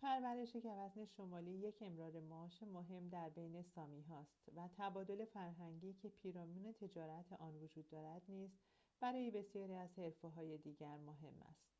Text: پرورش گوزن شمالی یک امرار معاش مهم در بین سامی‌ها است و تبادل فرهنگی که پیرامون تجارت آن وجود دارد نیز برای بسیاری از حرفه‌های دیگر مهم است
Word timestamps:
پرورش 0.00 0.52
گوزن 0.52 1.06
شمالی 1.16 1.50
یک 1.50 1.74
امرار 1.80 2.20
معاش 2.20 2.62
مهم 2.62 3.08
در 3.08 3.28
بین 3.28 3.62
سامی‌ها 3.74 4.18
است 4.18 4.42
و 4.56 4.68
تبادل 4.78 5.24
فرهنگی 5.24 5.92
که 5.94 6.08
پیرامون 6.08 6.72
تجارت 6.72 7.32
آن 7.32 7.54
وجود 7.56 7.88
دارد 7.90 8.22
نیز 8.28 8.50
برای 9.00 9.30
بسیاری 9.30 9.74
از 9.76 9.98
حرفه‌های 9.98 10.58
دیگر 10.58 10.96
مهم 10.96 11.36
است 11.50 11.72